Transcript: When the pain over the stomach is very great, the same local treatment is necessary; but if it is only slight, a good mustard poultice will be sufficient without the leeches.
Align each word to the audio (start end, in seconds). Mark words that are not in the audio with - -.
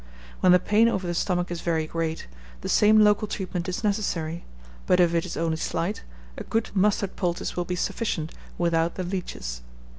When 0.39 0.51
the 0.51 0.57
pain 0.57 0.89
over 0.89 1.05
the 1.05 1.13
stomach 1.13 1.51
is 1.51 1.61
very 1.61 1.85
great, 1.85 2.25
the 2.61 2.69
same 2.69 3.03
local 3.03 3.27
treatment 3.27 3.69
is 3.69 3.83
necessary; 3.83 4.45
but 4.87 4.99
if 4.99 5.13
it 5.13 5.27
is 5.27 5.37
only 5.37 5.57
slight, 5.57 6.01
a 6.39 6.43
good 6.43 6.71
mustard 6.73 7.15
poultice 7.15 7.55
will 7.55 7.65
be 7.65 7.75
sufficient 7.75 8.33
without 8.57 8.95
the 8.95 9.03
leeches. 9.03 9.61